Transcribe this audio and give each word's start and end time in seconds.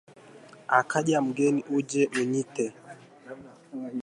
Akaja 0.79 1.17
mgeni, 1.27 1.61
uje 1.77 2.01
unyite 2.19 2.65